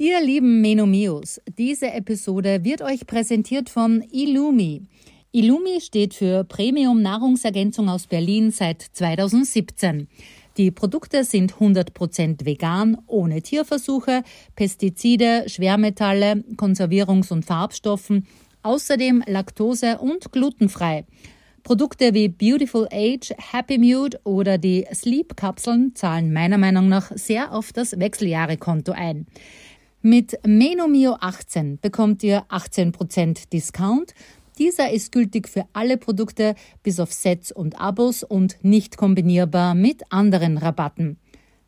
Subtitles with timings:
[0.00, 4.82] Ihr lieben Menomios, diese Episode wird euch präsentiert von Illumi.
[5.32, 10.06] Illumi steht für Premium Nahrungsergänzung aus Berlin seit 2017.
[10.56, 14.22] Die Produkte sind 100% vegan, ohne Tierversuche,
[14.54, 18.28] Pestizide, Schwermetalle, Konservierungs- und Farbstoffen,
[18.62, 21.06] außerdem laktose- und glutenfrei.
[21.64, 27.72] Produkte wie Beautiful Age, Happy Mute oder die Sleep-Kapseln zahlen meiner Meinung nach sehr auf
[27.72, 29.26] das Wechseljahrekonto ein.
[30.02, 34.14] Mit Menomio 18 bekommt ihr 18% Discount.
[34.56, 36.54] Dieser ist gültig für alle Produkte
[36.84, 41.18] bis auf Sets und Abos und nicht kombinierbar mit anderen Rabatten.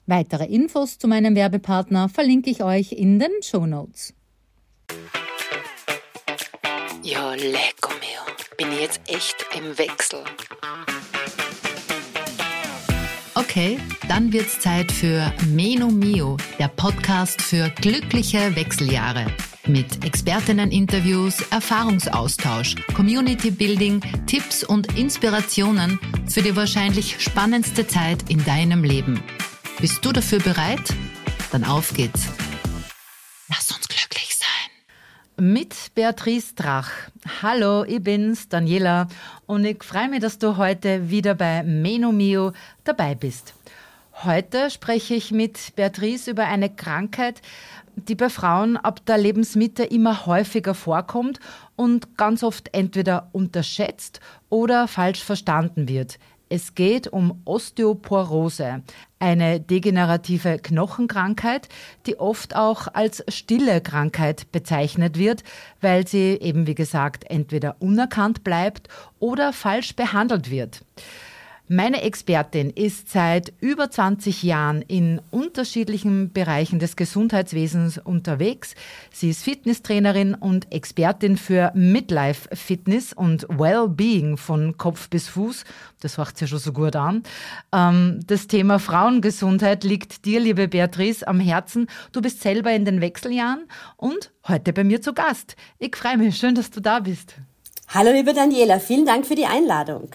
[0.06, 4.14] Weitere Infos zu meinem Werbepartner verlinke ich euch in den Show Notes.
[7.02, 8.56] Ja, lecker mir.
[8.56, 10.22] Bin jetzt echt im Wechsel.
[13.50, 19.27] Okay, dann wird's Zeit für Meno Mio, der Podcast für glückliche Wechseljahre.
[19.66, 29.20] Mit Expertinnen-Interviews, Erfahrungsaustausch, Community-Building, Tipps und Inspirationen für die wahrscheinlich spannendste Zeit in deinem Leben.
[29.80, 30.94] Bist du dafür bereit?
[31.50, 32.28] Dann auf geht's.
[35.41, 36.91] Mit Beatrice Drach.
[37.41, 39.08] Hallo, ich bin's, Daniela,
[39.47, 42.52] und ich freue mich, dass du heute wieder bei Meno Mio
[42.84, 43.55] dabei bist.
[44.22, 47.41] Heute spreche ich mit Beatrice über eine Krankheit,
[47.97, 51.41] die bei Frauen ab der Lebensmitte immer häufiger vorkommt
[51.75, 56.19] und ganz oft entweder unterschätzt oder falsch verstanden wird.
[56.53, 58.83] Es geht um Osteoporose,
[59.20, 61.69] eine degenerative Knochenkrankheit,
[62.06, 65.45] die oft auch als stille Krankheit bezeichnet wird,
[65.81, 68.89] weil sie eben wie gesagt entweder unerkannt bleibt
[69.21, 70.84] oder falsch behandelt wird.
[71.72, 78.74] Meine Expertin ist seit über 20 Jahren in unterschiedlichen Bereichen des Gesundheitswesens unterwegs.
[79.12, 85.62] Sie ist Fitnesstrainerin und Expertin für Midlife Fitness und Wellbeing von Kopf bis Fuß.
[86.00, 87.22] Das macht sie ja schon so gut an.
[87.72, 91.86] Ähm, das Thema Frauengesundheit liegt dir, liebe Beatrice, am Herzen.
[92.10, 95.54] Du bist selber in den Wechseljahren und heute bei mir zu Gast.
[95.78, 96.36] Ich freue mich.
[96.36, 97.36] Schön, dass du da bist.
[97.86, 98.80] Hallo, liebe Daniela.
[98.80, 100.10] Vielen Dank für die Einladung.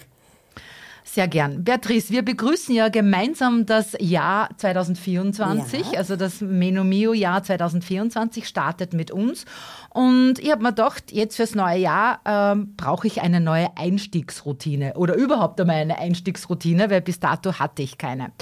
[1.08, 1.62] Sehr gern.
[1.62, 5.98] Beatrice, wir begrüßen ja gemeinsam das Jahr 2024, ja.
[5.98, 9.44] also das Menomio-Jahr 2024 startet mit uns.
[9.90, 14.94] Und ich habe mir gedacht, jetzt fürs neue Jahr ähm, brauche ich eine neue Einstiegsroutine
[14.94, 18.32] oder überhaupt einmal eine Einstiegsroutine, weil bis dato hatte ich keine.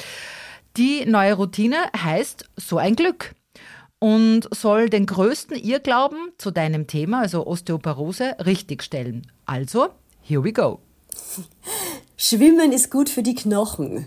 [0.78, 3.34] Die neue Routine heißt so ein Glück
[3.98, 9.30] und soll den größten Irrglauben zu deinem Thema, also Osteoporose, richtigstellen.
[9.44, 9.90] Also,
[10.22, 10.80] here we go.
[12.16, 14.06] Schwimmen ist gut für die Knochen.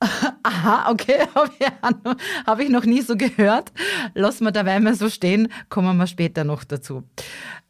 [0.42, 1.26] Aha, okay,
[2.46, 3.72] habe ich, noch nie so gehört.
[4.14, 7.02] Lassen wir dabei mal so stehen, kommen wir später noch dazu.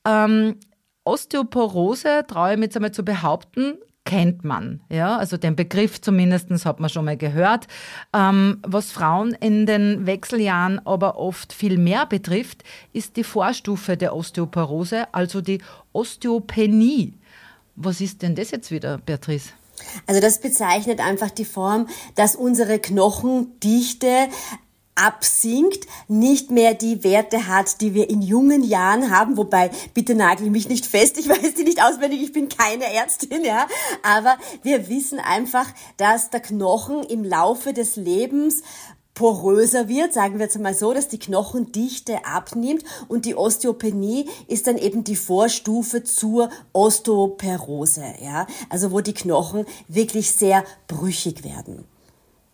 [0.07, 0.57] Ähm,
[1.05, 4.81] Osteoporose, traue ich mich jetzt einmal zu behaupten, kennt man.
[4.89, 7.67] Ja, also den Begriff zumindest hat man schon mal gehört.
[8.15, 12.63] Ähm, was Frauen in den Wechseljahren aber oft viel mehr betrifft,
[12.93, 15.61] ist die Vorstufe der Osteoporose, also die
[15.93, 17.15] Osteopenie.
[17.83, 19.53] Was ist denn das jetzt wieder, Beatrice?
[20.07, 24.29] Also das bezeichnet einfach die Form, dass unsere Knochendichte
[24.95, 30.51] absinkt, nicht mehr die Werte hat, die wir in jungen Jahren haben, wobei, bitte nagel
[30.51, 33.67] mich nicht fest, ich weiß die nicht auswendig, ich bin keine Ärztin, ja,
[34.03, 35.67] aber wir wissen einfach,
[35.97, 38.63] dass der Knochen im Laufe des Lebens
[39.21, 44.67] poröser wird, sagen wir jetzt mal so, dass die Knochendichte abnimmt und die Osteopenie ist
[44.67, 51.85] dann eben die Vorstufe zur Osteoporose, ja, also wo die Knochen wirklich sehr brüchig werden.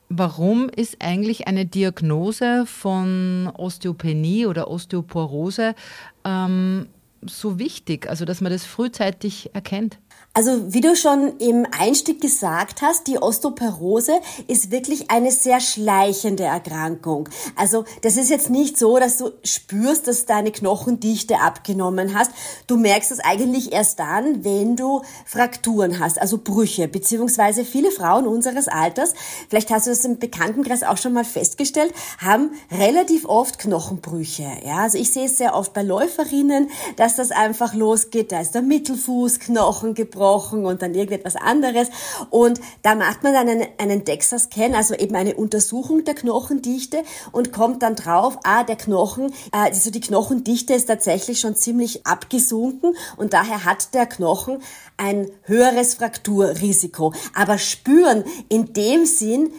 [0.08, 5.76] Warum ist eigentlich eine Diagnose von Osteopenie oder Osteoporose
[6.24, 6.88] ähm,
[7.24, 9.98] so wichtig, also dass man das frühzeitig erkennt?
[10.36, 16.42] Also wie du schon im Einstieg gesagt hast, die Osteoporose ist wirklich eine sehr schleichende
[16.42, 17.30] Erkrankung.
[17.56, 22.32] Also das ist jetzt nicht so, dass du spürst, dass deine Knochendichte abgenommen hast.
[22.66, 28.26] Du merkst es eigentlich erst dann, wenn du Frakturen hast, also Brüche, beziehungsweise viele Frauen
[28.26, 29.14] unseres Alters,
[29.48, 34.46] vielleicht hast du das im Bekanntenkreis auch schon mal festgestellt, haben relativ oft Knochenbrüche.
[34.66, 38.32] Ja, also ich sehe es sehr oft bei Läuferinnen, dass das einfach losgeht.
[38.32, 41.88] Da ist der Mittelfußknochen gebrochen gebrochen und dann irgendetwas anderes.
[42.30, 47.02] Und da macht man dann einen, einen DEXA-Scan, also eben eine Untersuchung der Knochendichte
[47.32, 52.06] und kommt dann drauf, ah, der Knochen, äh, also die Knochendichte ist tatsächlich schon ziemlich
[52.06, 54.62] abgesunken und daher hat der Knochen
[54.96, 57.12] ein höheres Frakturrisiko.
[57.34, 59.52] Aber spüren in dem Sinn,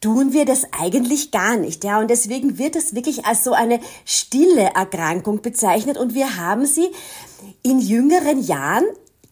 [0.00, 1.98] tun wir das eigentlich gar nicht, ja.
[1.98, 6.90] Und deswegen wird es wirklich als so eine stille Erkrankung bezeichnet und wir haben sie
[7.62, 8.84] in jüngeren Jahren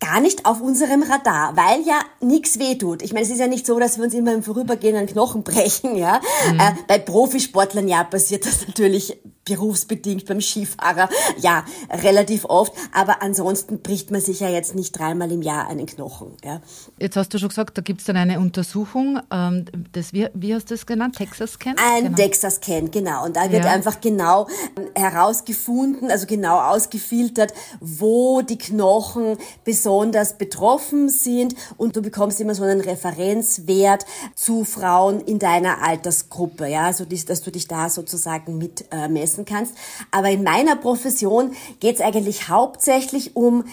[0.02, 3.02] gar nicht auf unserem Radar, weil ja nichts wehtut.
[3.02, 5.42] Ich meine, es ist ja nicht so, dass wir uns immer im Vorübergehen einen Knochen
[5.44, 6.20] brechen, ja.
[6.50, 6.60] Mhm.
[6.60, 11.08] Äh, bei Profisportlern ja passiert das natürlich berufsbedingt beim Skifahrer,
[11.38, 12.72] ja, relativ oft.
[12.92, 16.36] Aber ansonsten bricht man sich ja jetzt nicht dreimal im Jahr einen Knochen.
[16.44, 16.60] Ja.
[16.98, 19.20] Jetzt hast du schon gesagt, da gibt es dann eine Untersuchung.
[19.32, 21.16] Ähm, das, wie, wie hast du das genannt?
[21.16, 21.74] Texas Scan?
[21.76, 22.16] Ein genau.
[22.16, 23.24] Texas Scan, genau.
[23.24, 23.72] Und da wird ja.
[23.72, 24.46] einfach genau
[24.76, 29.91] ähm, herausgefunden, also genau ausgefiltert, wo die Knochen besonders
[30.38, 31.54] betroffen sind.
[31.76, 34.04] Und du bekommst immer so einen Referenzwert
[34.34, 39.08] zu Frauen in deiner Altersgruppe, ja, also dass du dich da sozusagen mit äh,
[39.44, 39.74] kannst.
[40.10, 43.64] Aber in meiner Profession geht es eigentlich hauptsächlich um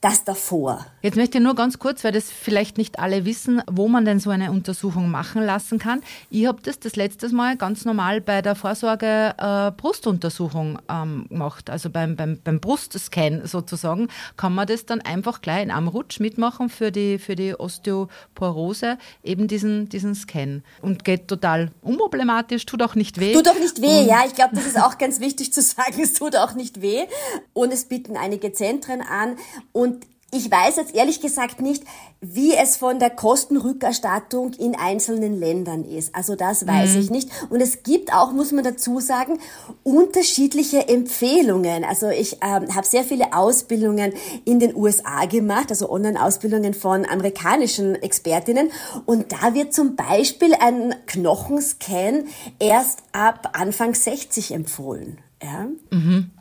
[0.00, 0.86] das davor.
[1.02, 4.20] Jetzt möchte ich nur ganz kurz, weil das vielleicht nicht alle wissen, wo man denn
[4.20, 6.02] so eine Untersuchung machen lassen kann.
[6.30, 11.70] Ich habe das das letztes Mal ganz normal bei der Vorsorge äh, Brustuntersuchung ähm, gemacht,
[11.70, 16.20] also beim, beim, beim Brustscan sozusagen, kann man das dann einfach gleich in einem Rutsch
[16.20, 20.62] mitmachen für die, für die Osteoporose, eben diesen, diesen Scan.
[20.82, 23.32] Und geht total unproblematisch, tut auch nicht weh.
[23.32, 24.24] Tut auch nicht weh, Und ja.
[24.26, 27.06] Ich glaube, das ist auch ganz wichtig zu sagen, es tut auch nicht weh.
[27.52, 29.36] Und es bieten einige Zentren an.
[29.72, 29.85] Und
[30.32, 31.84] ich weiß jetzt ehrlich gesagt nicht,
[32.20, 36.14] wie es von der Kostenrückerstattung in einzelnen Ländern ist.
[36.14, 37.00] Also das weiß mhm.
[37.00, 37.30] ich nicht.
[37.48, 39.38] Und es gibt auch, muss man dazu sagen,
[39.84, 41.84] unterschiedliche Empfehlungen.
[41.84, 44.14] Also ich ähm, habe sehr viele Ausbildungen
[44.44, 48.72] in den USA gemacht, also Online-Ausbildungen von amerikanischen Expertinnen.
[49.06, 52.24] Und da wird zum Beispiel ein Knochenscan
[52.58, 55.18] erst ab Anfang 60 empfohlen.
[55.40, 55.68] Ja?
[55.90, 56.32] Mhm.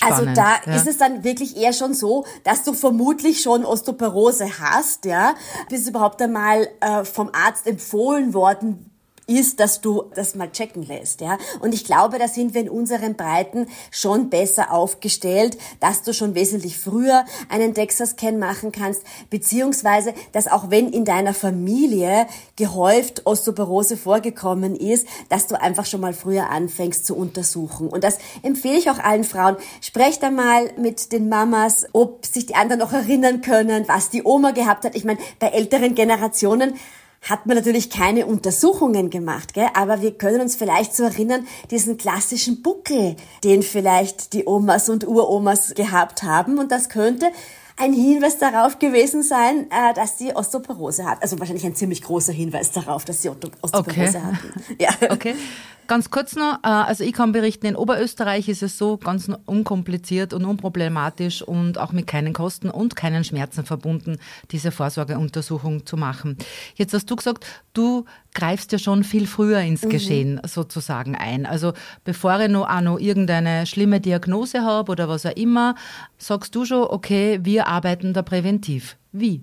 [0.00, 0.76] Also Spannend, also da ja.
[0.76, 5.34] ist es dann wirklich eher schon so, dass du vermutlich schon Osteoporose hast, ja,
[5.68, 8.89] bis überhaupt einmal äh, vom Arzt empfohlen worden
[9.30, 11.38] ist, dass du das mal checken lässt, ja.
[11.60, 16.34] Und ich glaube, da sind wir in unseren Breiten schon besser aufgestellt, dass du schon
[16.34, 23.96] wesentlich früher einen DEXA-Scan machen kannst, beziehungsweise, dass auch wenn in deiner Familie gehäuft Osteoporose
[23.96, 27.88] vorgekommen ist, dass du einfach schon mal früher anfängst zu untersuchen.
[27.88, 29.56] Und das empfehle ich auch allen Frauen.
[29.80, 34.50] Sprecht einmal mit den Mamas, ob sich die anderen noch erinnern können, was die Oma
[34.50, 34.96] gehabt hat.
[34.96, 36.74] Ich meine, bei älteren Generationen
[37.22, 39.68] hat man natürlich keine Untersuchungen gemacht, gell?
[39.74, 45.06] aber wir können uns vielleicht so erinnern, diesen klassischen Buckel, den vielleicht die Omas und
[45.06, 46.58] Uromas gehabt haben.
[46.58, 47.30] Und das könnte
[47.80, 51.22] ein Hinweis darauf gewesen sein, äh, dass sie Osteoporose hat.
[51.22, 54.08] Also wahrscheinlich ein ziemlich großer Hinweis darauf, dass sie Osteoporose okay.
[54.08, 54.50] hatten.
[54.78, 54.90] Ja.
[55.10, 55.34] Okay.
[55.90, 60.32] Ganz kurz noch, äh, also ich kann berichten, in Oberösterreich ist es so ganz unkompliziert
[60.32, 64.18] und unproblematisch und auch mit keinen Kosten und keinen Schmerzen verbunden,
[64.52, 66.36] diese Vorsorgeuntersuchung zu machen.
[66.76, 68.04] Jetzt hast du gesagt, du
[68.34, 69.88] greifst ja schon viel früher ins mhm.
[69.88, 71.44] Geschehen sozusagen ein.
[71.44, 71.72] Also
[72.04, 75.74] bevor ich noch, auch noch irgendeine schlimme Diagnose habe oder was auch immer,
[76.18, 78.96] sagst du schon, okay, wir arbeiten da präventiv.
[79.12, 79.42] Wie?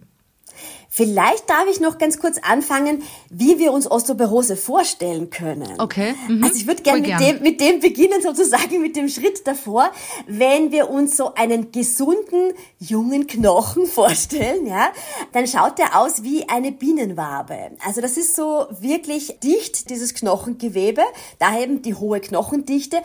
[0.90, 5.80] Vielleicht darf ich noch ganz kurz anfangen, wie wir uns Osteoporose vorstellen können.
[5.80, 6.16] Okay.
[6.28, 6.44] Mhm.
[6.44, 7.20] Also ich würde gerne mit, gern.
[7.20, 9.92] dem, mit dem beginnen, sozusagen mit dem Schritt davor,
[10.28, 14.92] wenn wir uns so einen gesunden, jungen Knochen vorstellen, ja,
[15.34, 17.72] dann schaut der aus wie eine Bienenwabe.
[17.86, 21.02] Also das ist so wirklich dicht, dieses Knochengewebe,
[21.40, 22.98] daher eben die hohe Knochendichte.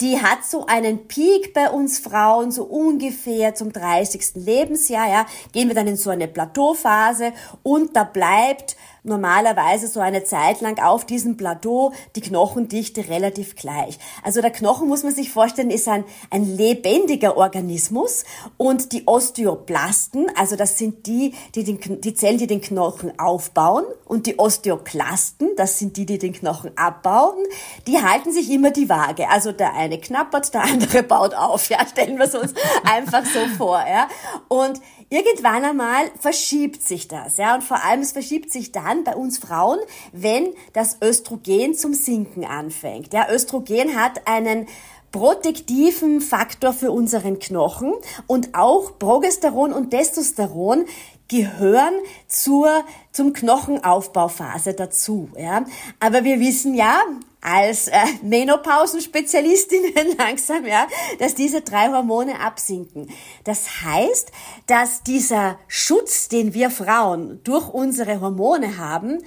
[0.00, 4.34] Die hat so einen Peak bei uns Frauen, so ungefähr zum 30.
[4.34, 8.76] Lebensjahr, ja, gehen wir dann in so eine Plateauphase und da bleibt
[9.08, 13.98] normalerweise so eine Zeit lang auf diesem Plateau die Knochendichte relativ gleich.
[14.22, 18.24] Also der Knochen, muss man sich vorstellen, ist ein, ein lebendiger Organismus
[18.56, 23.84] und die Osteoplasten, also das sind die, die, den, die Zellen, die den Knochen aufbauen
[24.04, 27.44] und die Osteoklasten, das sind die, die den Knochen abbauen,
[27.86, 29.28] die halten sich immer die Waage.
[29.28, 31.68] Also der eine knappert, der andere baut auf.
[31.68, 32.54] Ja, stellen wir es uns
[32.84, 33.82] einfach so vor.
[33.88, 34.08] Ja.
[34.48, 34.80] Und
[35.10, 37.36] irgendwann einmal verschiebt sich das.
[37.36, 39.78] Ja, und vor allem es verschiebt sich dann, bei uns Frauen,
[40.12, 43.12] wenn das Östrogen zum Sinken anfängt.
[43.12, 44.66] Ja, Östrogen hat einen
[45.10, 47.94] protektiven Faktor für unseren Knochen
[48.26, 50.84] und auch Progesteron und Testosteron
[51.28, 51.94] gehören
[52.26, 55.30] zur, zum Knochenaufbauphase dazu.
[55.36, 55.64] Ja.
[56.00, 57.02] Aber wir wissen ja,
[57.40, 60.86] als äh, Menopausenspezialistinnen langsam, ja,
[61.18, 63.08] dass diese drei Hormone absinken.
[63.44, 64.32] Das heißt,
[64.66, 69.18] dass dieser Schutz, den wir Frauen durch unsere Hormone haben,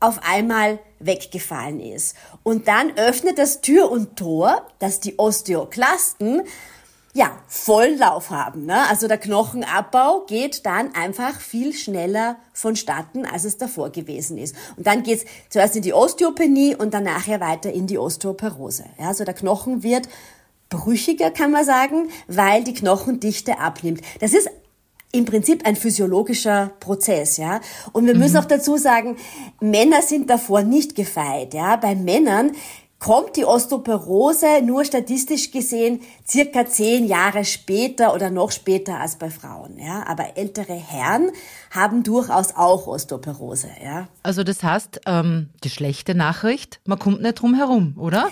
[0.00, 2.16] auf einmal weggefallen ist.
[2.42, 6.42] Und dann öffnet das Tür und Tor, dass die Osteoklasten
[7.12, 8.66] ja, vollen Lauf haben.
[8.66, 8.88] Ne?
[8.88, 14.54] Also der Knochenabbau geht dann einfach viel schneller vonstatten, als es davor gewesen ist.
[14.76, 18.84] Und dann geht's zuerst in die Osteopenie und dann nachher weiter in die Osteoporose.
[18.98, 20.08] Ja, also der Knochen wird
[20.68, 24.02] brüchiger, kann man sagen, weil die Knochendichte abnimmt.
[24.20, 24.48] Das ist
[25.12, 27.60] im Prinzip ein physiologischer Prozess, ja.
[27.92, 28.40] Und wir müssen mhm.
[28.40, 29.16] auch dazu sagen,
[29.58, 31.74] Männer sind davor nicht gefeit, ja.
[31.74, 32.52] Bei Männern
[33.00, 39.30] kommt die Osteoporose nur statistisch gesehen circa zehn Jahre später oder noch später als bei
[39.30, 39.78] Frauen.
[39.78, 40.06] Ja?
[40.06, 41.32] Aber ältere Herren
[41.70, 43.70] haben durchaus auch Osteoporose.
[43.82, 44.06] Ja?
[44.22, 48.28] Also das heißt, ähm, die schlechte Nachricht, man kommt nicht drum herum, oder?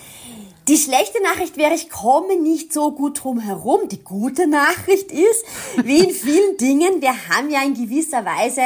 [0.69, 3.89] Die schlechte Nachricht wäre, ich komme nicht so gut drum herum.
[3.91, 5.47] Die gute Nachricht ist,
[5.83, 8.61] wie in vielen Dingen, wir haben ja in gewisser Weise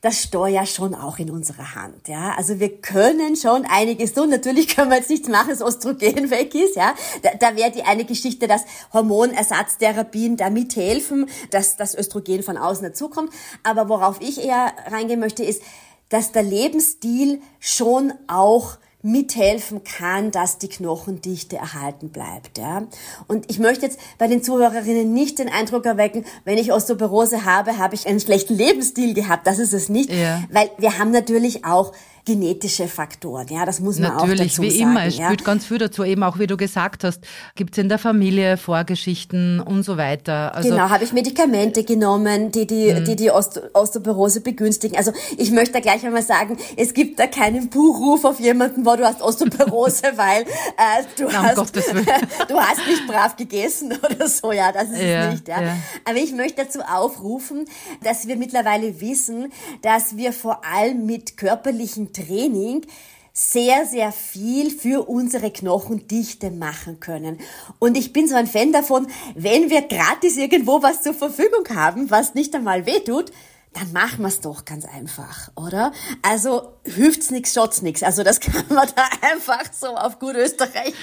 [0.00, 2.34] das Steuer schon auch in unserer Hand, ja.
[2.36, 4.30] Also wir können schon einiges tun.
[4.30, 6.94] Natürlich können wir jetzt nichts machen, dass Östrogen weg ist, ja.
[7.22, 8.62] Da, da wäre die eine Geschichte, dass
[8.92, 13.32] Hormonersatztherapien da mithelfen, dass das Östrogen von außen dazukommt.
[13.62, 15.62] Aber worauf ich eher reingehen möchte, ist,
[16.08, 22.58] dass der Lebensstil schon auch mithelfen kann, dass die Knochendichte erhalten bleibt.
[22.58, 22.86] Ja?
[23.28, 27.78] Und ich möchte jetzt bei den Zuhörerinnen nicht den Eindruck erwecken, wenn ich Osteoporose habe,
[27.78, 29.46] habe ich einen schlechten Lebensstil gehabt.
[29.46, 30.42] Das ist es nicht, ja.
[30.50, 31.92] weil wir haben natürlich auch
[32.26, 33.46] genetische Faktoren.
[33.48, 34.82] Ja, das muss man Natürlich, auch dazu wie sagen.
[34.82, 35.06] immer.
[35.06, 35.26] Es ja.
[35.26, 36.02] spielt ganz viel dazu.
[36.04, 37.20] Eben auch, wie du gesagt hast,
[37.54, 40.54] gibt es in der Familie Vorgeschichten und so weiter.
[40.54, 43.04] Also genau, habe ich Medikamente genommen, die die, mhm.
[43.04, 44.98] die, die Ost Osteoporose begünstigen.
[44.98, 48.96] Also ich möchte da gleich einmal sagen, es gibt da keinen Buchruf auf jemanden, wo
[48.96, 51.76] du hast Osteoporose, weil äh, du, Na, hast,
[52.48, 54.50] du hast nicht brav gegessen oder so.
[54.50, 55.48] Ja, das ist ja, es nicht.
[55.48, 55.62] Ja.
[55.62, 55.76] ja.
[56.04, 57.66] Aber ich möchte dazu aufrufen,
[58.02, 59.52] dass wir mittlerweile wissen,
[59.82, 62.86] dass wir vor allem mit körperlichen Training
[63.32, 67.38] sehr, sehr viel für unsere Knochendichte machen können.
[67.78, 72.10] Und ich bin so ein Fan davon, wenn wir gratis irgendwo was zur Verfügung haben,
[72.10, 73.30] was nicht einmal wehtut,
[73.74, 75.92] dann machen wir es doch ganz einfach, oder?
[76.22, 78.02] Also hüft's nix, schaut's nix.
[78.02, 80.94] Also das kann man da einfach so auf gut Österreichisch,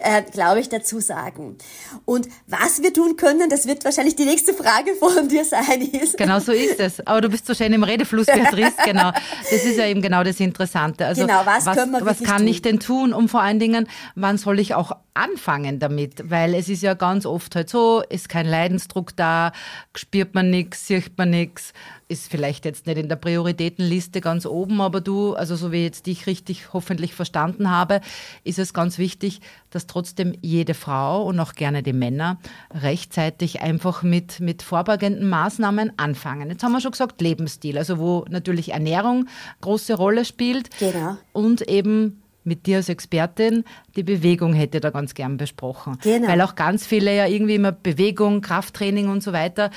[0.00, 1.56] äh, glaube ich, dazu sagen.
[2.04, 5.82] Und was wir tun können, das wird wahrscheinlich die nächste Frage von dir sein.
[5.82, 6.16] Ist.
[6.16, 7.06] Genau so ist es.
[7.06, 8.72] Aber du bist so schön im Redefluss, Beatrice.
[8.84, 9.12] genau.
[9.50, 11.06] Das ist ja eben genau das Interessante.
[11.06, 12.46] Also genau, was, was, können wir was kann tun?
[12.48, 13.12] ich denn tun?
[13.12, 16.30] Und vor allen Dingen, wann soll ich auch anfangen damit?
[16.30, 19.52] Weil es ist ja ganz oft halt so, ist kein Leidensdruck da,
[19.94, 21.72] spürt man nichts, sieht man nichts
[22.12, 25.84] ist vielleicht jetzt nicht in der Prioritätenliste ganz oben, aber du, also so wie ich
[25.84, 28.00] jetzt dich richtig hoffentlich verstanden habe,
[28.44, 32.38] ist es ganz wichtig, dass trotzdem jede Frau und auch gerne die Männer
[32.70, 36.50] rechtzeitig einfach mit, mit vorbeugenden Maßnahmen anfangen.
[36.50, 39.28] Jetzt haben wir schon gesagt, Lebensstil, also wo natürlich Ernährung
[39.60, 40.70] große Rolle spielt.
[40.78, 41.16] Genau.
[41.32, 43.64] Und eben mit dir als Expertin,
[43.96, 45.96] die Bewegung hätte da ganz gern besprochen.
[46.02, 46.28] Genau.
[46.28, 49.70] Weil auch ganz viele ja irgendwie immer Bewegung, Krafttraining und so weiter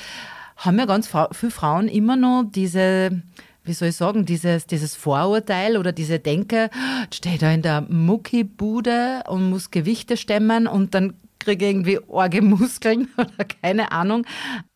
[0.56, 3.22] haben ja ganz viele Frauen immer noch diese,
[3.66, 6.70] wie soll ich sagen, dieses, dieses Vorurteil oder diese Denke,
[7.12, 13.08] steht da in der Muckibude und muss Gewichte stemmen und dann kriege irgendwie orge Muskeln
[13.16, 14.26] oder keine Ahnung.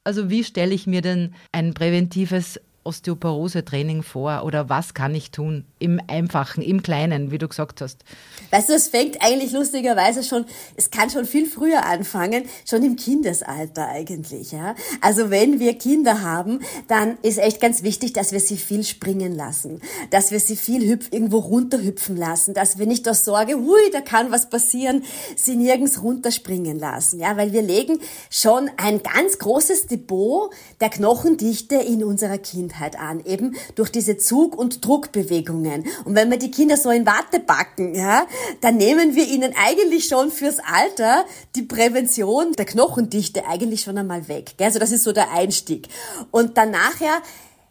[0.04, 5.64] Also wie stelle ich mir denn ein präventives Osteoporose-Training vor oder was kann ich tun
[5.78, 8.04] im Einfachen, im Kleinen, wie du gesagt hast?
[8.50, 10.46] Weißt du, es fängt eigentlich lustigerweise schon,
[10.76, 14.74] es kann schon viel früher anfangen, schon im Kindesalter eigentlich, ja.
[15.02, 19.34] Also wenn wir Kinder haben, dann ist echt ganz wichtig, dass wir sie viel springen
[19.34, 23.90] lassen, dass wir sie viel hüpf, irgendwo runterhüpfen lassen, dass wir nicht aus Sorge, hui,
[23.92, 25.04] da kann was passieren,
[25.36, 31.74] sie nirgends runterspringen lassen, ja, weil wir legen schon ein ganz großes Depot der Knochendichte
[31.76, 35.86] in unserer Kindheit Kindheit an, eben durch diese Zug- und Druckbewegungen.
[36.04, 38.26] Und wenn wir die Kinder so in Watte backen, ja,
[38.60, 41.24] dann nehmen wir ihnen eigentlich schon fürs Alter
[41.56, 44.54] die Prävention der Knochendichte eigentlich schon einmal weg.
[44.56, 44.68] Gell?
[44.68, 45.88] Also das ist so der Einstieg.
[46.30, 47.20] Und dann nachher,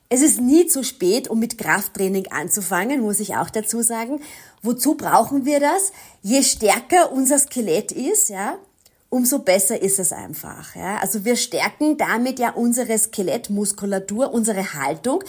[0.09, 4.21] es ist nie zu spät, um mit Krafttraining anzufangen, muss ich auch dazu sagen.
[4.61, 5.93] Wozu brauchen wir das?
[6.21, 8.57] Je stärker unser Skelett ist, ja,
[9.09, 10.75] umso besser ist es einfach.
[10.75, 10.97] Ja?
[10.97, 15.23] Also wir stärken damit ja unsere Skelettmuskulatur, unsere Haltung.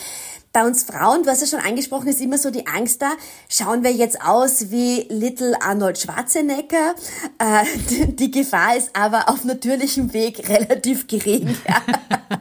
[0.52, 3.12] Bei uns Frauen, du hast ja schon angesprochen, ist immer so die Angst da,
[3.49, 6.97] schauen wir jetzt aus wie Little Arnold Schwarzenegger.
[7.38, 11.57] Äh, die Gefahr ist aber auf natürlichem Weg relativ gering.
[11.69, 11.83] Ja.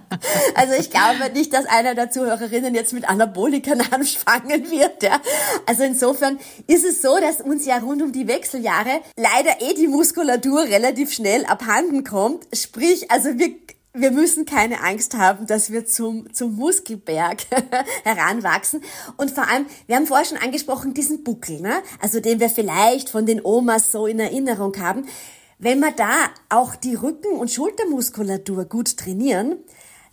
[0.54, 5.02] Also ich glaube nicht, dass einer der Zuhörerinnen jetzt mit Anabolikern anfangen wird.
[5.02, 5.22] Ja.
[5.66, 9.88] Also insofern ist es so, dass uns ja rund um die Wechseljahre leider eh die
[9.88, 12.46] Muskulatur relativ schnell abhanden kommt.
[12.54, 13.56] Sprich, also wir
[13.94, 17.46] wir müssen keine Angst haben, dass wir zum, zum Muskelberg
[18.04, 18.82] heranwachsen.
[19.18, 21.82] Und vor allem, wir haben vorher schon angesprochen, diesen Buckel, ne?
[22.00, 25.08] also den wir vielleicht von den Omas so in Erinnerung haben.
[25.58, 29.58] Wenn wir da auch die Rücken- und Schultermuskulatur gut trainieren,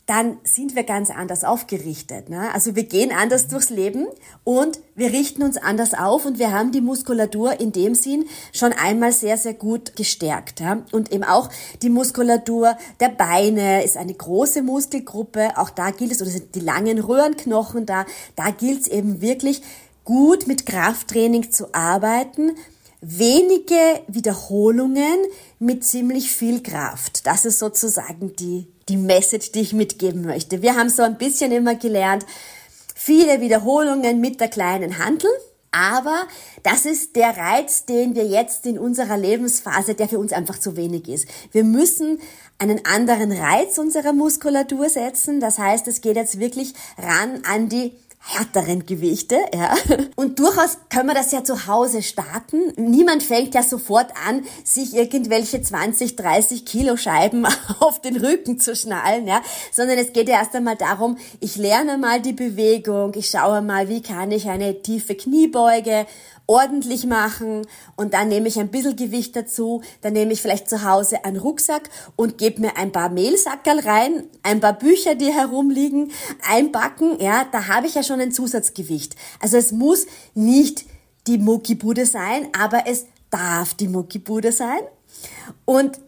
[0.07, 2.31] dann sind wir ganz anders aufgerichtet.
[2.31, 2.53] Ne?
[2.55, 4.07] Also wir gehen anders durchs Leben
[4.45, 8.73] und wir richten uns anders auf und wir haben die Muskulatur in dem Sinn schon
[8.73, 10.61] einmal sehr, sehr gut gestärkt.
[10.61, 10.85] Ja?
[10.93, 11.51] Und eben auch
[11.83, 15.59] die Muskulatur der Beine ist eine große Muskelgruppe.
[15.59, 19.63] Auch da gilt es, oder sind die langen Röhrenknochen da, da gilt es eben wirklich
[20.05, 22.53] gut mit Krafttraining zu arbeiten,
[23.01, 23.75] wenige
[24.07, 25.19] Wiederholungen
[25.59, 27.27] mit ziemlich viel Kraft.
[27.27, 30.63] Das ist sozusagen die, die Message, die ich mitgeben möchte.
[30.63, 32.25] Wir haben so ein bisschen immer gelernt,
[32.95, 35.31] viele Wiederholungen mit der kleinen Handel.
[35.73, 36.23] Aber
[36.63, 40.75] das ist der Reiz, den wir jetzt in unserer Lebensphase, der für uns einfach zu
[40.77, 41.29] wenig ist.
[41.53, 42.19] Wir müssen
[42.59, 45.39] einen anderen Reiz unserer Muskulatur setzen.
[45.39, 49.75] Das heißt, es geht jetzt wirklich ran an die härteren Gewichte, ja.
[50.17, 52.73] Und durchaus können wir das ja zu Hause starten.
[52.77, 57.47] Niemand fängt ja sofort an, sich irgendwelche 20, 30 Kilo Scheiben
[57.81, 59.43] auf den Rücken zu schnallen, ja.
[59.73, 63.89] Sondern es geht ja erst einmal darum, ich lerne mal die Bewegung, ich schaue mal,
[63.89, 66.07] wie kann ich eine tiefe Kniebeuge
[66.47, 70.85] ordentlich machen und dann nehme ich ein bisschen Gewicht dazu, dann nehme ich vielleicht zu
[70.85, 76.13] Hause einen Rucksack und gebe mir ein paar Mehlsackerl rein, ein paar Bücher, die herumliegen,
[76.49, 79.17] einbacken, ja, da habe ich ja schon ein Zusatzgewicht.
[79.41, 80.85] Also es muss nicht
[81.27, 84.81] die Muckibude sein, aber es darf die Muckibude sein.
[85.65, 85.99] Und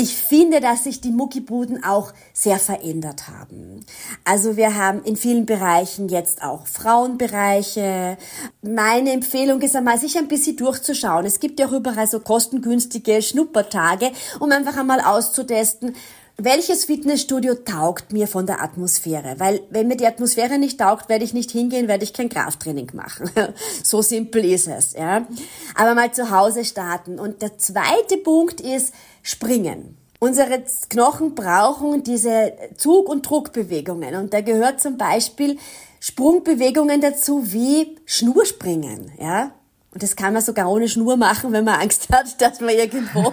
[0.00, 3.84] ich finde, dass sich die Muckibuden auch sehr verändert haben.
[4.24, 8.16] Also wir haben in vielen Bereichen jetzt auch Frauenbereiche.
[8.62, 11.26] Meine Empfehlung ist einmal, sich ein bisschen durchzuschauen.
[11.26, 15.96] Es gibt ja auch überall so kostengünstige Schnuppertage, um einfach einmal auszutesten,
[16.40, 19.34] welches Fitnessstudio taugt mir von der Atmosphäre?
[19.38, 22.90] Weil wenn mir die Atmosphäre nicht taugt, werde ich nicht hingehen, werde ich kein Krafttraining
[22.94, 23.28] machen.
[23.82, 25.26] so simpel ist es, ja.
[25.74, 27.18] Aber mal zu Hause starten.
[27.18, 29.96] Und der zweite Punkt ist Springen.
[30.20, 34.14] Unsere Knochen brauchen diese Zug- und Druckbewegungen.
[34.14, 35.58] Und da gehört zum Beispiel
[36.00, 39.52] Sprungbewegungen dazu wie Schnurspringen, ja.
[39.98, 43.32] Das kann man sogar ohne Schnur machen, wenn man Angst hat, dass man irgendwo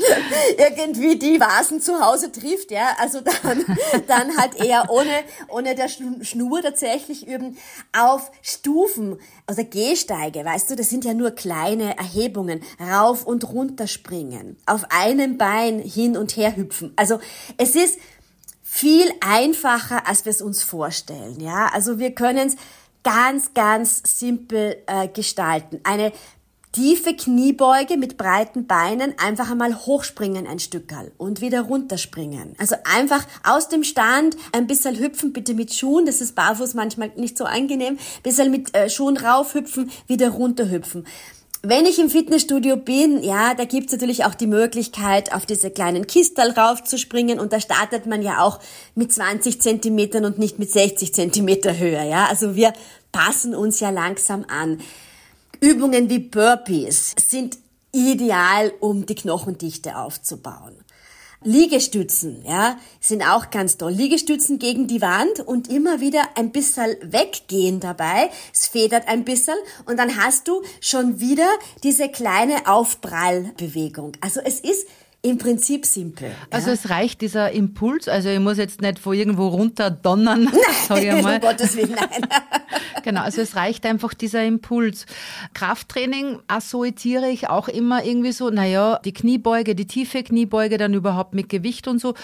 [0.58, 2.96] irgendwie die Vasen zu Hause trifft, ja.
[2.98, 3.64] Also dann,
[4.06, 5.10] dann halt eher ohne,
[5.48, 7.56] ohne der Schnur tatsächlich üben
[7.96, 13.86] auf Stufen, also Gehsteige, weißt du, das sind ja nur kleine Erhebungen, rauf und runter
[13.86, 16.92] springen, auf einem Bein hin und her hüpfen.
[16.96, 17.20] Also
[17.56, 17.98] es ist
[18.62, 21.70] viel einfacher, als wir es uns vorstellen, ja.
[21.72, 22.56] Also wir können es
[23.02, 25.80] ganz, ganz simpel äh, gestalten.
[25.84, 26.12] Eine
[26.72, 32.54] tiefe Kniebeuge mit breiten Beinen, einfach einmal hochspringen ein Stückerl und wieder runterspringen.
[32.58, 37.10] Also einfach aus dem Stand ein bisschen hüpfen, bitte mit Schuhen, das ist barfuß manchmal
[37.16, 41.06] nicht so angenehm, bisschen mit äh, Schuhen raufhüpfen, wieder runterhüpfen.
[41.62, 46.06] Wenn ich im Fitnessstudio bin, ja, da gibt's natürlich auch die Möglichkeit, auf diese kleinen
[46.06, 48.60] Kistel raufzuspringen und da startet man ja auch
[48.94, 52.26] mit 20 Zentimetern und nicht mit 60 Zentimeter Höhe, ja.
[52.26, 52.72] Also wir
[53.12, 54.80] passen uns ja langsam an.
[55.60, 57.58] Übungen wie Burpees sind
[57.92, 60.74] ideal, um die Knochendichte aufzubauen.
[61.42, 63.92] Liegestützen, ja, sind auch ganz toll.
[63.92, 68.30] Liegestützen gegen die Wand und immer wieder ein bisschen weggehen dabei.
[68.52, 71.48] Es federt ein bisschen und dann hast du schon wieder
[71.82, 74.12] diese kleine Aufprallbewegung.
[74.20, 74.86] Also es ist
[75.22, 76.30] im Prinzip simpel.
[76.50, 76.74] Also ja.
[76.74, 80.50] es reicht dieser Impuls, also ich muss jetzt nicht vor irgendwo runter donnern,
[80.88, 81.34] sage ich mal.
[81.34, 82.26] um Gottes Willen, nein.
[83.04, 85.04] genau, also es reicht einfach dieser Impuls.
[85.52, 91.34] Krafttraining assoziiere ich auch immer irgendwie so, naja, die Kniebeuge, die tiefe Kniebeuge dann überhaupt
[91.34, 92.14] mit Gewicht und so.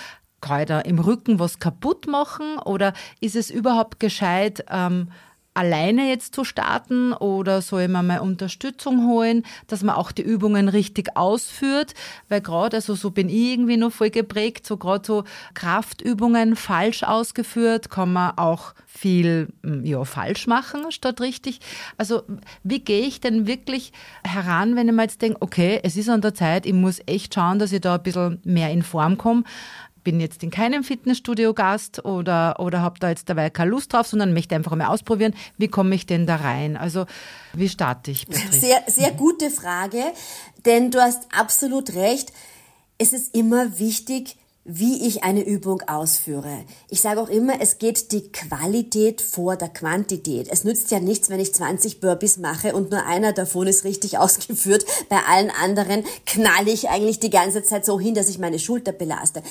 [0.41, 5.09] Kann ich da im Rücken was kaputt machen oder ist es überhaupt gescheit, ähm,
[5.57, 10.69] alleine jetzt zu starten oder soll man mal Unterstützung holen, dass man auch die Übungen
[10.69, 11.95] richtig ausführt?
[12.29, 17.03] Weil gerade, also so bin ich irgendwie noch voll geprägt, so gerade so Kraftübungen falsch
[17.03, 21.61] ausgeführt, kann man auch viel hm, ja, falsch machen statt richtig.
[21.97, 22.23] Also
[22.63, 23.93] wie gehe ich denn wirklich
[24.25, 27.35] heran, wenn ich mir jetzt denke, okay, es ist an der Zeit, ich muss echt
[27.35, 29.45] schauen, dass ich da ein bisschen mehr in Form komme
[30.07, 34.07] bin jetzt in keinem Fitnessstudio Gast oder, oder habe da jetzt dabei keine Lust drauf,
[34.07, 36.77] sondern möchte einfach mal ausprobieren, wie komme ich denn da rein?
[36.77, 37.07] Also
[37.55, 38.29] wie starte ich?
[38.29, 38.61] Beatrice?
[38.61, 40.05] Sehr, sehr gute Frage,
[40.65, 42.33] denn du hast absolut recht.
[42.99, 44.37] Es ist immer wichtig,
[44.69, 46.65] wie ich eine Übung ausführe.
[46.89, 50.49] Ich sage auch immer, es geht die Qualität vor der Quantität.
[50.51, 54.19] Es nützt ja nichts, wenn ich 20 Burpees mache und nur einer davon ist richtig
[54.19, 54.85] ausgeführt.
[55.09, 58.93] Bei allen anderen knalle ich eigentlich die ganze Zeit so hin, dass ich meine Schulter
[58.93, 59.43] belaste.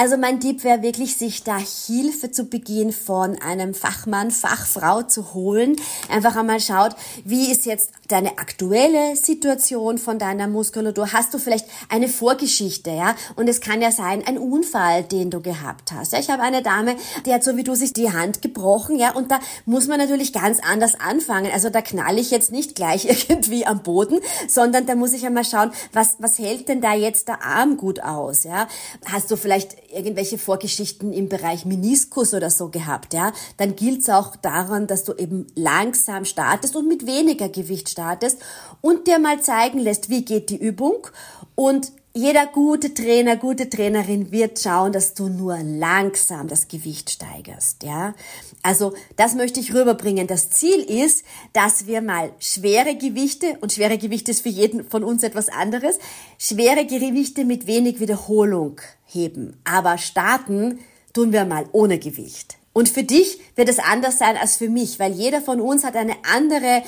[0.00, 5.34] Also mein Tipp wäre wirklich, sich da Hilfe zu Beginn von einem Fachmann, Fachfrau zu
[5.34, 5.76] holen.
[6.08, 11.12] Einfach einmal schaut, wie ist jetzt deine aktuelle Situation von deiner Muskulatur?
[11.12, 13.14] Hast du vielleicht eine Vorgeschichte, ja?
[13.36, 16.14] Und es kann ja sein, ein Unfall, den du gehabt hast.
[16.14, 19.14] Ja, ich habe eine Dame, die hat so wie du sich die Hand gebrochen, ja?
[19.14, 21.50] Und da muss man natürlich ganz anders anfangen.
[21.52, 25.44] Also da knall ich jetzt nicht gleich irgendwie am Boden, sondern da muss ich einmal
[25.44, 28.66] schauen, was, was hält denn da jetzt der Arm gut aus, ja?
[29.04, 33.32] Hast du vielleicht irgendwelche Vorgeschichten im Bereich Meniskus oder so gehabt, ja?
[33.56, 38.00] Dann gilt es auch daran, dass du eben langsam startest und mit weniger Gewicht startest
[38.00, 38.38] startest
[38.80, 41.06] und dir mal zeigen lässt, wie geht die Übung
[41.54, 47.84] und jeder gute Trainer, gute Trainerin wird schauen, dass du nur langsam das Gewicht steigerst,
[47.84, 48.14] ja.
[48.62, 50.26] Also, das möchte ich rüberbringen.
[50.26, 55.04] Das Ziel ist, dass wir mal schwere Gewichte, und schwere Gewichte ist für jeden von
[55.04, 55.98] uns etwas anderes,
[56.38, 59.60] schwere Gewichte mit wenig Wiederholung heben.
[59.64, 60.80] Aber starten
[61.12, 62.56] tun wir mal ohne Gewicht.
[62.72, 65.96] Und für dich wird es anders sein als für mich, weil jeder von uns hat
[65.96, 66.82] eine andere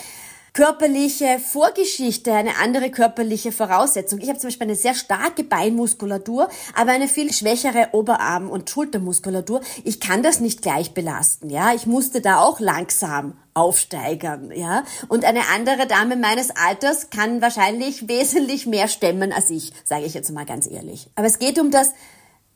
[0.52, 4.20] körperliche Vorgeschichte, eine andere körperliche Voraussetzung.
[4.20, 9.62] Ich habe zum Beispiel eine sehr starke Beinmuskulatur, aber eine viel schwächere Oberarm- und Schultermuskulatur.
[9.84, 11.72] Ich kann das nicht gleich belasten, ja.
[11.74, 14.84] Ich musste da auch langsam aufsteigern, ja.
[15.08, 20.12] Und eine andere Dame meines Alters kann wahrscheinlich wesentlich mehr stemmen als ich, sage ich
[20.12, 21.08] jetzt mal ganz ehrlich.
[21.14, 21.92] Aber es geht um das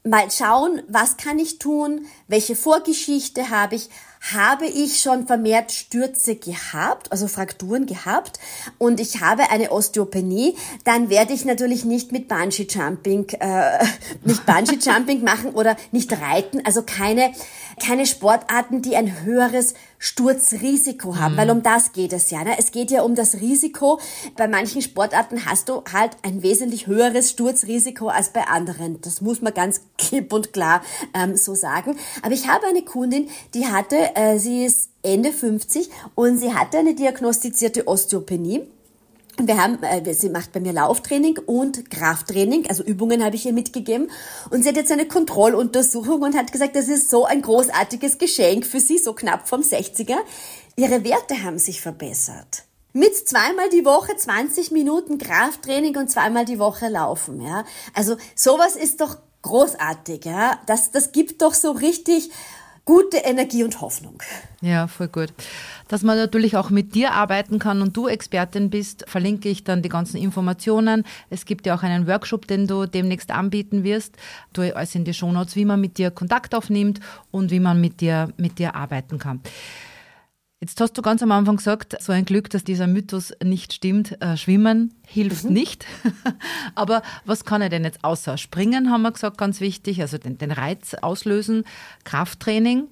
[0.07, 3.91] mal schauen, was kann ich tun, welche Vorgeschichte habe ich,
[4.33, 8.39] habe ich schon vermehrt Stürze gehabt, also Frakturen gehabt?
[8.79, 13.85] Und ich habe eine Osteopenie, dann werde ich natürlich nicht mit Bungee Jumping, äh,
[14.25, 17.33] nicht Bungee Jumping machen oder nicht reiten, also keine
[17.83, 21.39] keine Sportarten, die ein höheres Sturzrisiko haben, mhm.
[21.39, 22.45] weil um das geht es ja.
[22.45, 22.59] Ne?
[22.59, 24.01] Es geht ja um das Risiko.
[24.37, 29.01] Bei manchen Sportarten hast du halt ein wesentlich höheres Sturzrisiko als bei anderen.
[29.01, 30.83] Das muss man ganz klipp und klar
[31.15, 31.97] ähm, so sagen.
[32.23, 36.79] Aber ich habe eine Kundin, die hatte, äh, sie ist Ende 50 und sie hatte
[36.79, 38.67] eine diagnostizierte Osteopenie.
[39.39, 43.53] Wir haben, äh, sie macht bei mir Lauftraining und Krafttraining, also Übungen habe ich ihr
[43.53, 44.11] mitgegeben.
[44.51, 48.65] Und sie hat jetzt eine Kontrolluntersuchung und hat gesagt, das ist so ein großartiges Geschenk
[48.65, 50.17] für sie, so knapp vom 60er.
[50.77, 52.65] Ihre Werte haben sich verbessert.
[52.93, 57.65] Mit zweimal die Woche 20 Minuten Krafttraining und zweimal die Woche Laufen, ja.
[57.93, 60.59] Also sowas ist doch großartig, ja.
[60.65, 62.31] Das, das gibt doch so richtig
[62.87, 64.23] gute Energie und Hoffnung.
[64.63, 65.35] Ja, voll gut.
[65.89, 69.83] Dass man natürlich auch mit dir arbeiten kann und du Expertin bist, verlinke ich dann
[69.83, 71.05] die ganzen Informationen.
[71.31, 74.17] Es gibt ja auch einen Workshop, den du demnächst anbieten wirst.
[74.53, 78.01] Du alles in die Shownotes, wie man mit dir Kontakt aufnimmt und wie man mit
[78.01, 79.41] dir, mit dir arbeiten kann.
[80.59, 84.21] Jetzt hast du ganz am Anfang gesagt, so ein Glück, dass dieser Mythos nicht stimmt.
[84.23, 85.53] Äh, Schwimmen hilft mhm.
[85.53, 85.87] nicht.
[86.75, 90.39] Aber was kann er denn jetzt außer Springen, haben wir gesagt, ganz wichtig, also den,
[90.39, 91.65] den Reiz auslösen,
[92.05, 92.89] Krafttraining.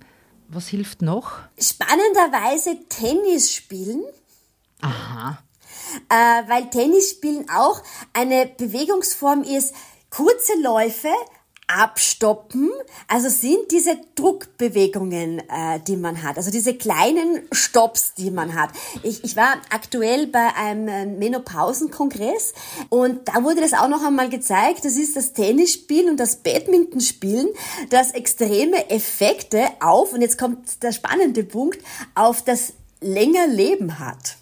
[0.54, 1.40] Was hilft noch?
[1.58, 4.04] Spannenderweise Tennis spielen.
[4.80, 5.38] Aha.
[6.08, 9.74] Äh, weil Tennis spielen auch eine Bewegungsform ist,
[10.10, 11.08] kurze Läufe,
[11.66, 12.70] abstoppen.
[13.08, 18.70] Also sind diese Druckbewegungen, äh, die man hat, also diese kleinen Stops, die man hat.
[19.02, 22.54] Ich, ich war aktuell bei einem äh, Menopausenkongress
[22.88, 24.84] und da wurde das auch noch einmal gezeigt.
[24.84, 27.48] Das ist das Tennisspielen und das Badmintonspielen,
[27.90, 31.78] das extreme Effekte auf, und jetzt kommt der spannende Punkt,
[32.14, 34.36] auf das länger Leben hat.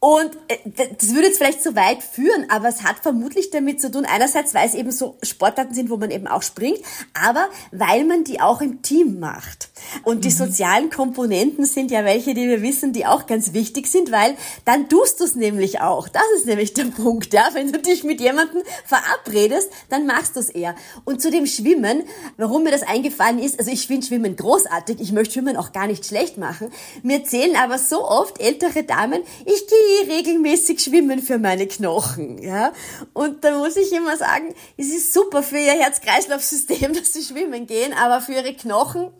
[0.00, 0.56] Und äh,
[0.98, 4.54] das würde jetzt vielleicht zu weit führen, aber es hat vermutlich damit zu tun, einerseits,
[4.54, 6.80] weil es eben so Sportarten sind, wo man eben auch springt,
[7.12, 9.68] aber weil man die auch im Team macht.
[10.02, 10.34] Und die mhm.
[10.34, 14.88] sozialen Komponenten sind ja welche, die wir wissen, die auch ganz wichtig sind, weil dann
[14.88, 16.08] tust du es nämlich auch.
[16.08, 17.50] Das ist nämlich der Punkt, ja.
[17.52, 20.74] Wenn du dich mit jemandem verabredest, dann machst du es eher.
[21.04, 22.04] Und zu dem Schwimmen,
[22.38, 25.86] warum mir das eingefallen ist, also ich finde Schwimmen großartig, ich möchte Schwimmen auch gar
[25.86, 26.70] nicht schlecht machen.
[27.02, 32.72] Mir erzählen aber so oft ältere Damen, ich gehe regelmäßig schwimmen für meine Knochen, ja.
[33.12, 37.66] Und da muss ich immer sagen, es ist super für ihr Herz-Kreislauf-System, dass sie schwimmen
[37.66, 39.10] gehen, aber für ihre Knochen,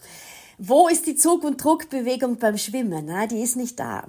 [0.59, 3.07] wo ist die Zug- und Druckbewegung beim Schwimmen?
[3.07, 4.05] Na, die ist nicht da.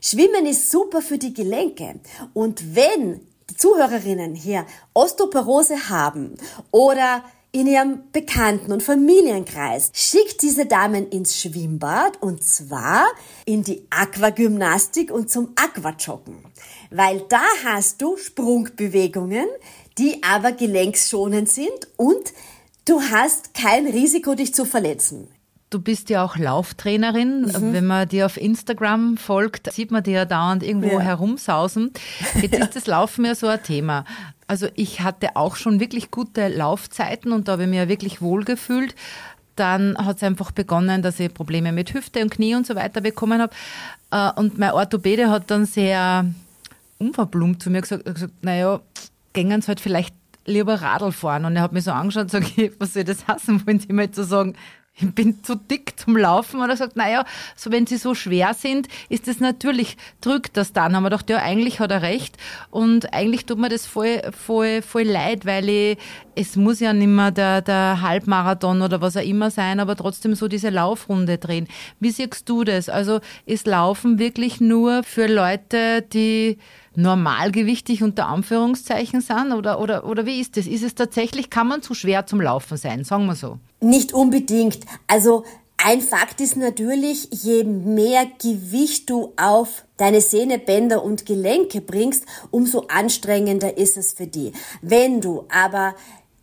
[0.00, 1.98] Schwimmen ist super für die Gelenke.
[2.32, 6.36] Und wenn die Zuhörerinnen hier Osteoporose haben
[6.70, 9.90] oder in ihrem Bekannten- und Familienkreis.
[9.92, 13.06] Schickt diese Damen ins Schwimmbad und zwar
[13.44, 16.36] in die Aquagymnastik und zum Aquajoggen.
[16.90, 19.46] Weil da hast du Sprungbewegungen,
[19.98, 22.32] die aber gelenkschonend sind und
[22.84, 25.28] du hast kein Risiko, dich zu verletzen.
[25.70, 27.42] Du bist ja auch Lauftrainerin.
[27.42, 27.72] Mhm.
[27.72, 31.00] Wenn man dir auf Instagram folgt, sieht man dir ja dauernd irgendwo ja.
[31.00, 31.92] herumsausen.
[32.40, 34.04] Jetzt ist das Laufen ja so ein Thema.
[34.50, 38.42] Also ich hatte auch schon wirklich gute Laufzeiten und da habe ich mir wirklich wohl
[38.42, 38.96] gefühlt.
[39.54, 43.00] Dann hat es einfach begonnen, dass ich Probleme mit Hüfte und Knie und so weiter
[43.00, 43.54] bekommen habe.
[44.10, 46.24] Äh, und mein Orthopäde hat dann sehr
[46.98, 48.80] unverblumt zu mir gesagt, gesagt naja,
[49.34, 51.44] gängen Sie halt vielleicht lieber Radl fahren.
[51.44, 53.64] Und er hat mich so angeschaut und gesagt, was soll das heißen?
[53.64, 54.56] Wollen Sie jetzt so sagen,
[55.00, 56.60] ich bin zu dick zum Laufen.
[56.60, 57.24] Und er sagt, naja,
[57.56, 60.94] so wenn sie so schwer sind, ist das natürlich, drückt das dann.
[60.94, 62.36] Haben wir ja, eigentlich hat er recht.
[62.70, 65.98] Und eigentlich tut mir das voll, voll, voll leid, weil ich,
[66.34, 70.34] es muss ja nicht mehr der, der Halbmarathon oder was auch immer sein, aber trotzdem
[70.34, 71.68] so diese Laufrunde drehen.
[71.98, 72.88] Wie siehst du das?
[72.88, 76.58] Also ist Laufen wirklich nur für Leute, die
[76.94, 79.52] normalgewichtig unter Anführungszeichen sind?
[79.52, 80.66] Oder, oder, oder wie ist das?
[80.66, 83.04] Ist es tatsächlich, kann man zu schwer zum Laufen sein?
[83.04, 83.58] Sagen wir so.
[83.80, 84.80] Nicht unbedingt.
[85.06, 85.44] Also
[85.82, 92.24] ein Fakt ist natürlich, je mehr Gewicht du auf deine Sehne, Bänder und Gelenke bringst,
[92.50, 94.52] umso anstrengender ist es für die.
[94.82, 95.94] Wenn du aber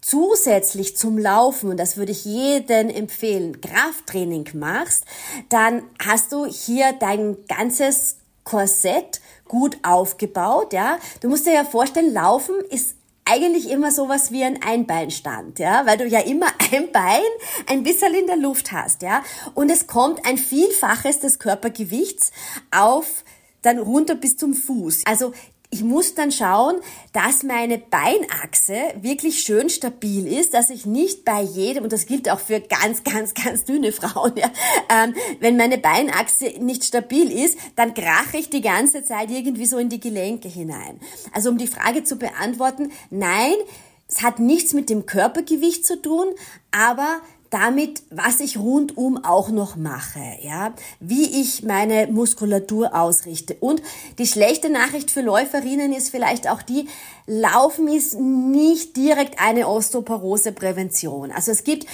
[0.02, 5.04] zusätzlich zum Laufen, und das würde ich jedem empfehlen, Krafttraining machst,
[5.50, 11.00] dann hast du hier dein ganzes Korsett gut aufgebaut, ja.
[11.22, 15.98] Du musst dir ja vorstellen, Laufen ist eigentlich immer sowas wie ein Einbeinstand, ja, weil
[15.98, 17.22] du ja immer ein Bein
[17.68, 19.24] ein bisschen in der Luft hast, ja.
[19.54, 22.32] Und es kommt ein Vielfaches des Körpergewichts
[22.72, 23.24] auf
[23.64, 25.04] dann runter bis zum Fuß.
[25.06, 25.34] Also
[25.70, 26.78] ich muss dann schauen,
[27.12, 32.30] dass meine Beinachse wirklich schön stabil ist, dass ich nicht bei jedem, und das gilt
[32.30, 34.50] auch für ganz, ganz, ganz dünne Frauen, ja,
[34.90, 39.78] ähm, wenn meine Beinachse nicht stabil ist, dann krache ich die ganze Zeit irgendwie so
[39.78, 41.02] in die Gelenke hinein.
[41.34, 43.56] Also um die Frage zu beantworten, nein,
[44.08, 46.28] es hat nichts mit dem Körpergewicht zu tun,
[46.72, 53.56] aber damit, was ich rundum auch noch mache, ja, wie ich meine Muskulatur ausrichte.
[53.60, 53.82] Und
[54.18, 56.88] die schlechte Nachricht für Läuferinnen ist vielleicht auch die,
[57.26, 61.32] Laufen ist nicht direkt eine Osteoporoseprävention.
[61.32, 61.86] Also es gibt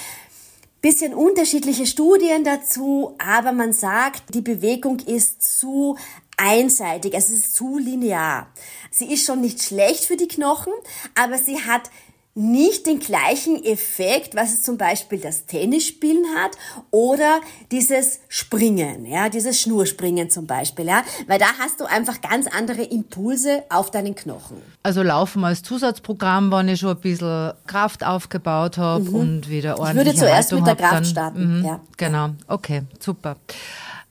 [0.80, 5.96] bisschen unterschiedliche Studien dazu, aber man sagt, die Bewegung ist zu
[6.36, 8.48] einseitig, es ist zu linear.
[8.90, 10.72] Sie ist schon nicht schlecht für die Knochen,
[11.14, 11.90] aber sie hat
[12.34, 16.52] nicht den gleichen Effekt, was es zum Beispiel das Tennisspielen hat
[16.90, 22.46] oder dieses Springen, ja, dieses Schnurspringen zum Beispiel, ja, weil da hast du einfach ganz
[22.48, 24.56] andere Impulse auf deinen Knochen.
[24.82, 29.14] Also Laufen als Zusatzprogramm, wenn ich schon ein bisschen Kraft aufgebaut habe mhm.
[29.14, 31.80] und wieder ordentlich Ich würde zuerst Haltung mit der Kraft dann, starten, mhm, ja.
[31.96, 33.36] Genau, okay, super.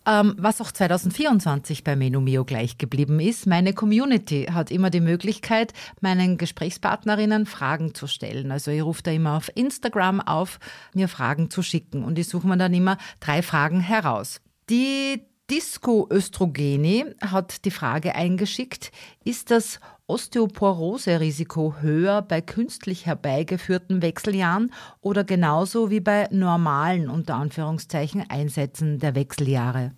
[0.05, 5.73] Ähm, was auch 2024 bei Menomio gleich geblieben ist, meine Community hat immer die Möglichkeit,
[6.01, 8.51] meinen Gesprächspartnerinnen Fragen zu stellen.
[8.51, 10.59] Also ich rufe da immer auf Instagram auf,
[10.93, 14.41] mir Fragen zu schicken und ich suche mir dann immer drei Fragen heraus.
[14.69, 18.91] Die Disco Östrogeni hat die Frage eingeschickt,
[19.23, 19.79] ist das
[20.13, 24.71] Osteoporose-Risiko höher bei künstlich herbeigeführten Wechseljahren
[25.01, 29.93] oder genauso wie bei normalen unter Anführungszeichen Einsätzen der Wechseljahre?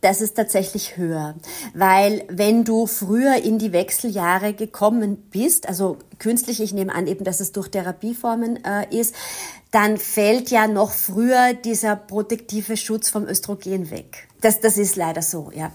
[0.00, 1.36] Das ist tatsächlich höher,
[1.72, 7.22] weil wenn du früher in die Wechseljahre gekommen bist, also künstlich, ich nehme an eben,
[7.22, 9.14] dass es durch Therapieformen äh, ist,
[9.70, 14.26] dann fällt ja noch früher dieser protektive Schutz vom Östrogen weg.
[14.40, 15.70] Das, das ist leider so, ja.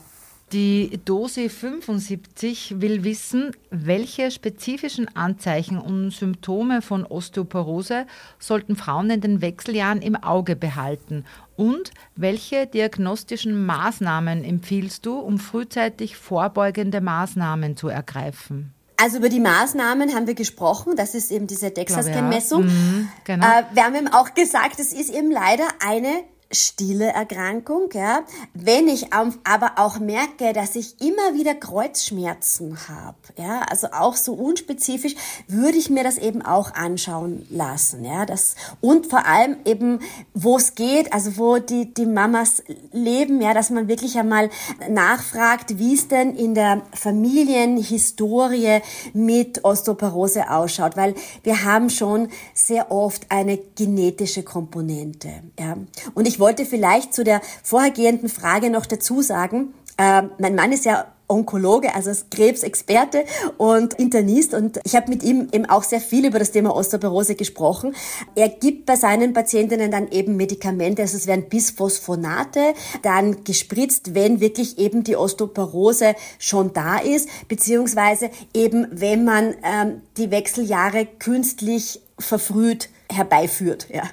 [0.53, 8.05] Die Dose 75 will wissen, welche spezifischen Anzeichen und Symptome von Osteoporose
[8.37, 15.39] sollten Frauen in den Wechseljahren im Auge behalten und welche diagnostischen Maßnahmen empfiehlst du, um
[15.39, 18.71] frühzeitig vorbeugende Maßnahmen zu ergreifen?
[18.97, 20.95] Also über die Maßnahmen haben wir gesprochen.
[20.95, 22.63] Das ist eben diese DEXA-Scan-Messung.
[22.63, 22.69] Ja.
[22.69, 23.45] Mhm, genau.
[23.45, 28.23] äh, wir haben eben auch gesagt, es ist eben leider eine stille Erkrankung, ja.
[28.53, 34.33] Wenn ich aber auch merke, dass ich immer wieder Kreuzschmerzen habe, ja, also auch so
[34.33, 35.15] unspezifisch,
[35.47, 38.25] würde ich mir das eben auch anschauen lassen, ja.
[38.25, 39.99] Das, und vor allem eben,
[40.33, 44.49] wo es geht, also wo die, die Mamas leben, ja, dass man wirklich einmal
[44.89, 48.81] nachfragt, wie es denn in der Familienhistorie
[49.13, 55.77] mit Osteoporose ausschaut, weil wir haben schon sehr oft eine genetische Komponente, ja.
[56.13, 60.85] Und ich wollte vielleicht zu der vorhergehenden Frage noch dazu sagen, äh, mein Mann ist
[60.85, 63.25] ja Onkologe, also Krebsexperte
[63.57, 67.35] und Internist und ich habe mit ihm eben auch sehr viel über das Thema Osteoporose
[67.35, 67.95] gesprochen.
[68.35, 74.39] Er gibt bei seinen Patientinnen dann eben Medikamente, also es werden Bisphosphonate dann gespritzt, wenn
[74.39, 82.01] wirklich eben die Osteoporose schon da ist, beziehungsweise eben wenn man ähm, die Wechseljahre künstlich
[82.19, 83.87] verfrüht herbeiführt.
[83.91, 84.03] Ja.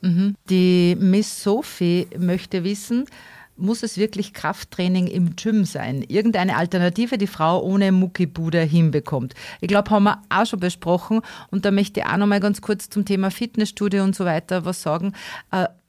[0.00, 0.34] Mhm.
[0.48, 3.06] Die Miss Sophie möchte wissen,
[3.56, 6.02] muss es wirklich Krafttraining im Gym sein?
[6.02, 9.34] Irgendeine Alternative, die Frau ohne Muckibude hinbekommt.
[9.60, 11.20] Ich glaube, haben wir auch schon besprochen.
[11.50, 14.64] Und da möchte ich auch noch mal ganz kurz zum Thema Fitnessstudio und so weiter
[14.64, 15.14] was sagen.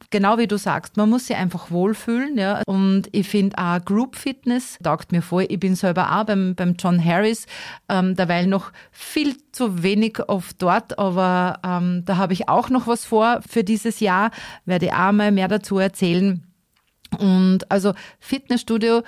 [0.09, 2.37] Genau wie du sagst, man muss sich einfach wohlfühlen.
[2.37, 2.61] Ja.
[2.65, 5.45] Und ich finde auch Group Fitness taugt mir voll.
[5.49, 7.45] Ich bin selber auch beim, beim John Harris,
[7.89, 12.87] ähm, derweil noch viel zu wenig oft dort, aber ähm, da habe ich auch noch
[12.87, 14.31] was vor für dieses Jahr,
[14.65, 16.43] werde ich auch mal mehr dazu erzählen.
[17.19, 19.03] Und also Fitnessstudio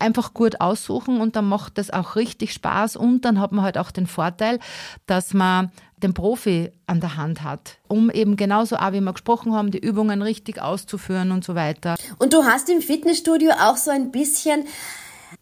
[0.00, 3.78] einfach gut aussuchen und dann macht das auch richtig Spaß und dann hat man halt
[3.78, 4.58] auch den Vorteil,
[5.06, 5.70] dass man
[6.02, 9.78] den Profi an der Hand hat, um eben genauso auch, wie wir gesprochen haben, die
[9.78, 11.96] Übungen richtig auszuführen und so weiter.
[12.18, 14.64] Und du hast im Fitnessstudio auch so ein bisschen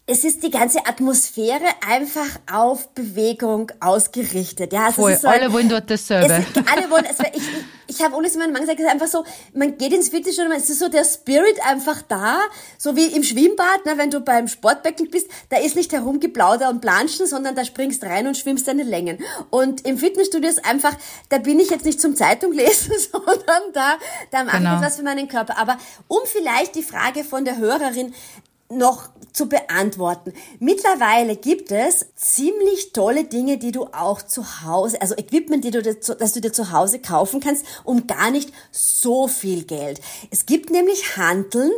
[0.09, 4.73] es ist die ganze Atmosphäre einfach auf Bewegung ausgerichtet.
[4.73, 6.33] Ja, also Voll, so ein, alle wollen dort dasselbe.
[6.33, 7.47] Es, alle wollen, es, ich,
[7.85, 10.67] ich habe alles meinen Mann gesagt, es ist einfach so, man geht ins Fitnessstudio, es
[10.69, 12.39] ist so der Spirit einfach da,
[12.79, 16.81] so wie im Schwimmbad, ne, wenn du beim Sportbecken bist, da ist nicht herumgeplauder und
[16.81, 19.19] planschen, sondern da springst rein und schwimmst deine Längen.
[19.51, 20.95] Und im Fitnessstudio ist einfach,
[21.29, 23.99] da bin ich jetzt nicht zum Zeitung lesen, sondern da,
[24.31, 24.71] da mache genau.
[24.71, 25.59] ich etwas für meinen Körper.
[25.59, 28.15] Aber um vielleicht die Frage von der Hörerin
[28.71, 30.33] noch zu beantworten.
[30.59, 35.81] Mittlerweile gibt es ziemlich tolle Dinge, die du auch zu Hause, also Equipment, die du
[35.81, 40.01] dir, du dir zu Hause kaufen kannst, um gar nicht so viel Geld.
[40.29, 41.71] Es gibt nämlich Handeln,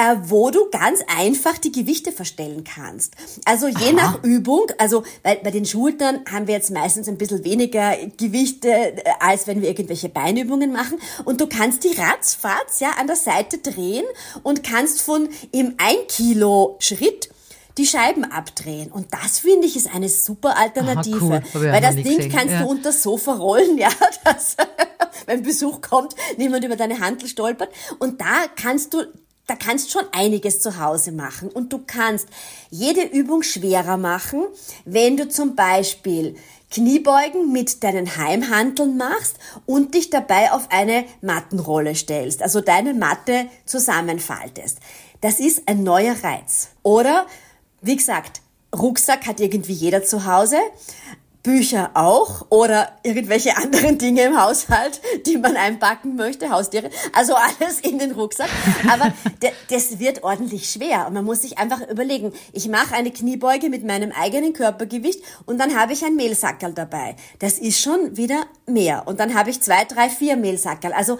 [0.00, 3.14] äh, wo du ganz einfach die Gewichte verstellen kannst.
[3.44, 3.92] Also je Aha.
[3.92, 8.68] nach Übung, also bei, bei den Schultern haben wir jetzt meistens ein bisschen weniger Gewichte,
[8.68, 10.98] äh, als wenn wir irgendwelche Beinübungen machen.
[11.24, 14.04] Und du kannst die ratzfatz ja an der Seite drehen
[14.42, 17.28] und kannst von im 1 Kilo Schritt
[17.76, 18.90] die Scheiben abdrehen.
[18.90, 21.34] Und das finde ich ist eine super Alternative.
[21.34, 21.72] Aha, cool.
[21.72, 22.32] Weil das Ding gesehen.
[22.32, 22.62] kannst ja.
[22.62, 23.90] du unter das Sofa rollen, ja,
[24.24, 24.56] dass,
[25.26, 27.70] wenn Besuch kommt, niemand über deine Handel stolpert.
[27.98, 29.04] Und da kannst du
[29.50, 32.28] da kannst schon einiges zu Hause machen und du kannst
[32.70, 34.44] jede Übung schwerer machen,
[34.84, 36.36] wenn du zum Beispiel
[36.70, 43.46] Kniebeugen mit deinen Heimhanteln machst und dich dabei auf eine Mattenrolle stellst, also deine Matte
[43.64, 44.78] zusammenfaltest.
[45.20, 46.68] Das ist ein neuer Reiz.
[46.84, 47.26] Oder,
[47.80, 50.58] wie gesagt, Rucksack hat irgendwie jeder zu Hause.
[51.42, 57.80] Bücher auch oder irgendwelche anderen Dinge im Haushalt, die man einpacken möchte, Haustiere, also alles
[57.80, 58.48] in den Rucksack.
[58.90, 59.12] Aber
[59.70, 63.84] das wird ordentlich schwer und man muss sich einfach überlegen, ich mache eine Kniebeuge mit
[63.84, 67.16] meinem eigenen Körpergewicht und dann habe ich ein Mehlsackerl dabei.
[67.38, 70.92] Das ist schon wieder mehr und dann habe ich zwei, drei, vier Mehlsackerl.
[70.92, 71.18] Also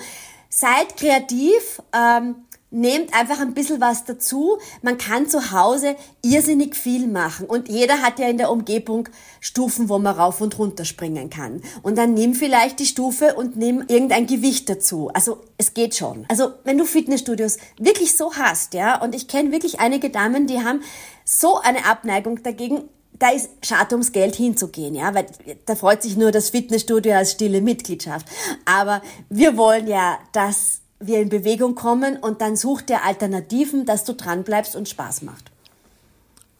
[0.50, 1.80] seid kreativ.
[1.94, 2.36] Ähm,
[2.70, 4.58] nehmt einfach ein bisschen was dazu.
[4.82, 9.08] Man kann zu Hause irrsinnig viel machen und jeder hat ja in der Umgebung
[9.40, 11.62] Stufen, wo man rauf und runter springen kann.
[11.82, 15.10] Und dann nimm vielleicht die Stufe und nimm irgendein Gewicht dazu.
[15.14, 16.24] Also es geht schon.
[16.28, 20.60] Also wenn du Fitnessstudios wirklich so hast, ja, und ich kenne wirklich einige Damen, die
[20.60, 20.82] haben
[21.24, 25.26] so eine Abneigung dagegen, da ist schade ums Geld hinzugehen, ja, weil
[25.66, 28.26] da freut sich nur das Fitnessstudio als stille Mitgliedschaft.
[28.64, 34.04] Aber wir wollen ja, dass wir in Bewegung kommen und dann such dir Alternativen, dass
[34.04, 35.50] du dran bleibst und Spaß macht.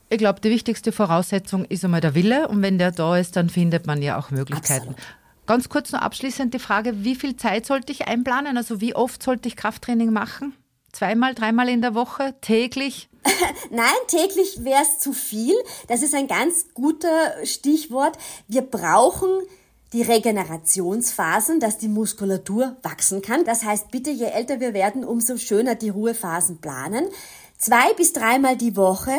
[0.09, 3.49] Ich glaube, die wichtigste Voraussetzung ist einmal der Wille und wenn der da ist, dann
[3.49, 4.89] findet man ja auch Möglichkeiten.
[4.89, 4.97] Absolut.
[5.47, 8.57] Ganz kurz noch abschließend die Frage, wie viel Zeit sollte ich einplanen?
[8.57, 10.55] Also wie oft sollte ich Krafttraining machen?
[10.93, 13.09] Zweimal, dreimal in der Woche, täglich?
[13.71, 15.55] Nein, täglich wäre es zu viel.
[15.89, 18.17] Das ist ein ganz guter Stichwort.
[18.49, 19.29] Wir brauchen
[19.93, 23.45] die Regenerationsphasen, dass die Muskulatur wachsen kann.
[23.45, 27.09] Das heißt, bitte, je älter wir werden, umso schöner die Ruhephasen planen.
[27.59, 29.13] Zwei bis dreimal die Woche.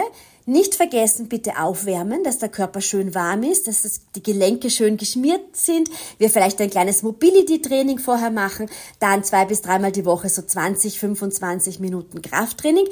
[0.45, 5.55] Nicht vergessen, bitte aufwärmen, dass der Körper schön warm ist, dass die Gelenke schön geschmiert
[5.55, 5.89] sind.
[6.17, 8.67] Wir vielleicht ein kleines Mobility-Training vorher machen.
[8.99, 12.87] Dann zwei bis dreimal die Woche so 20, 25 Minuten Krafttraining.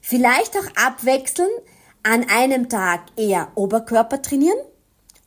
[0.00, 1.50] Vielleicht auch abwechseln.
[2.04, 4.58] An einem Tag eher Oberkörper trainieren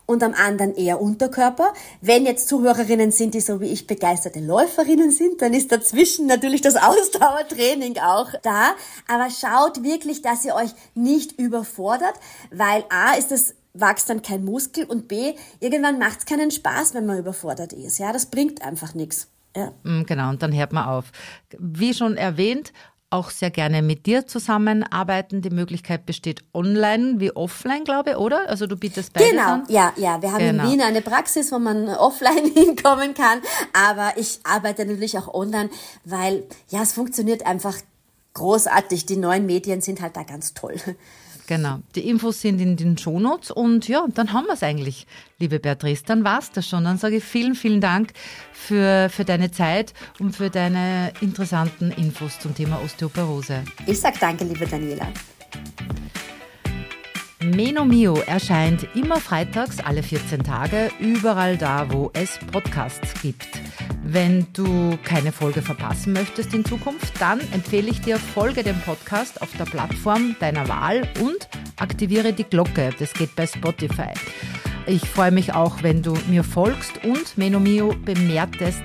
[0.06, 1.74] und am anderen eher Unterkörper.
[2.02, 6.62] Wenn jetzt Zuhörerinnen sind, die so wie ich begeisterte Läuferinnen sind, dann ist dazwischen natürlich
[6.62, 8.76] das Ausdauertraining auch da.
[9.08, 12.16] Aber schaut wirklich, dass ihr euch nicht überfordert,
[12.52, 16.94] weil A ist es wächst dann kein Muskel und B, irgendwann macht es keinen Spaß,
[16.94, 17.98] wenn man überfordert ist.
[17.98, 19.28] Ja, das bringt einfach nichts.
[19.56, 19.72] Ja.
[19.84, 21.12] Mm, genau, und dann hört man auf.
[21.58, 22.74] Wie schon erwähnt,
[23.10, 25.42] auch sehr gerne mit dir zusammenarbeiten.
[25.42, 28.50] Die Möglichkeit besteht online wie offline, glaube ich, oder?
[28.50, 29.64] Also du bietest beides Genau, an.
[29.70, 30.22] ja, ja.
[30.22, 30.64] Wir haben genau.
[30.64, 33.40] in Wien eine Praxis, wo man offline hinkommen kann,
[33.74, 35.70] aber ich arbeite natürlich auch online,
[36.04, 37.76] weil ja, es funktioniert einfach
[38.34, 39.06] großartig.
[39.06, 40.76] Die neuen Medien sind halt da ganz toll.
[41.48, 41.80] Genau.
[41.96, 45.06] Die Infos sind in den Shownotes und ja, dann haben wir es eigentlich,
[45.40, 46.04] liebe Beatrice.
[46.06, 46.84] Dann war es das schon.
[46.84, 48.14] Dann sage ich vielen, vielen Dank
[48.52, 53.64] für, für deine Zeit und für deine interessanten Infos zum Thema Osteoporose.
[53.86, 55.08] Ich sage danke, liebe Daniela.
[57.44, 63.48] Meno Mio erscheint immer freitags alle 14 Tage, überall da, wo es Podcasts gibt.
[64.04, 69.42] Wenn du keine Folge verpassen möchtest in Zukunft, dann empfehle ich dir, folge dem Podcast
[69.42, 72.92] auf der Plattform deiner Wahl und aktiviere die Glocke.
[72.98, 74.14] Das geht bei Spotify.
[74.88, 78.84] Ich freue mich auch, wenn du mir folgst und Menomio bemerkst.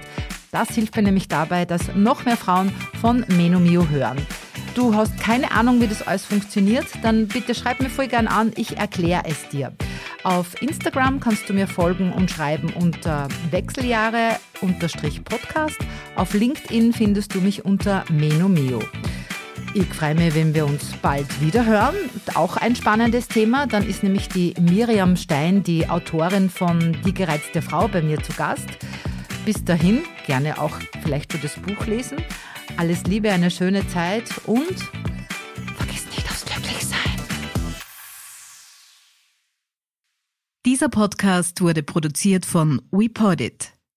[0.50, 4.16] Das hilft mir nämlich dabei, dass noch mehr Frauen von Menomio hören.
[4.80, 8.50] Du hast keine Ahnung, wie das alles funktioniert, dann bitte schreib mir voll gern an,
[8.56, 9.74] ich erkläre es dir.
[10.22, 15.76] Auf Instagram kannst du mir folgen und schreiben unter Wechseljahre-Podcast.
[16.16, 18.80] Auf LinkedIn findest du mich unter Menomeo.
[19.74, 21.96] Ich freue mich, wenn wir uns bald wieder hören.
[22.34, 23.66] Auch ein spannendes Thema.
[23.66, 28.32] Dann ist nämlich die Miriam Stein, die Autorin von Die gereizte Frau, bei mir zu
[28.32, 28.70] Gast.
[29.44, 32.16] Bis dahin gerne auch vielleicht für das Buch lesen.
[32.80, 34.74] Alles Liebe, eine schöne Zeit und
[35.76, 37.10] vergiss nicht aufs Glücklichsein.
[40.64, 43.74] Dieser Podcast wurde produziert von WePodit.